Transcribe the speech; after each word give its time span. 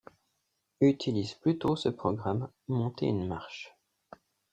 utilise 0.79 1.35
plutôt 1.35 1.75
ce 1.75 1.87
programme 1.87 2.49
«monter 2.67 3.05
une 3.05 3.27
marche. 3.27 3.77